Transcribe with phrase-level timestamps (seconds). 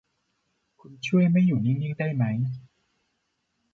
[0.79, 2.37] คุณช่วยไม่อยู่นิ่ง ๆ ได้มั้ย